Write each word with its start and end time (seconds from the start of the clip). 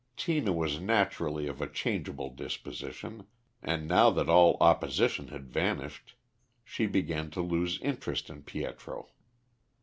Tina 0.17 0.51
was 0.51 0.79
naturally 0.81 1.45
of 1.45 1.61
a 1.61 1.69
changeable 1.69 2.31
disposition, 2.31 3.27
and 3.61 3.87
now 3.87 4.09
that 4.09 4.27
all 4.29 4.57
opposition 4.59 5.27
had 5.27 5.47
vanished, 5.53 6.15
she 6.65 6.87
began 6.87 7.29
to 7.29 7.41
lose 7.41 7.79
interest 7.83 8.27
in 8.27 8.41
Pietro. 8.41 9.09